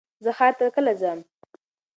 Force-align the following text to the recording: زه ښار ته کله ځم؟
زه 0.23 0.31
ښار 0.37 0.53
ته 0.59 0.65
کله 0.75 0.93
ځم؟ 1.01 1.19